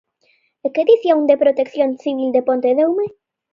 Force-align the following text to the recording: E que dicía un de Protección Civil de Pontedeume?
E 0.65 0.67
que 0.73 0.87
dicía 0.91 1.17
un 1.19 1.25
de 1.29 1.39
Protección 1.43 1.89
Civil 2.03 2.29
de 2.35 2.45
Pontedeume? 2.47 3.07